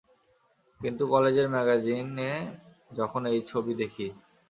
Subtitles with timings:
[0.81, 2.31] কিন্তু, কলেজের ম্যাগাজিনে
[2.91, 4.07] যখন এই ছবি দেখি।